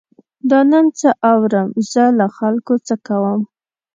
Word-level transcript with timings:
دا 0.49 0.59
نن 0.71 0.85
څه 0.99 1.09
اورم، 1.29 1.69
زه 1.91 2.03
له 2.19 2.27
خلکو 2.37 2.73
څه 2.87 2.95
کوم. 3.07 3.39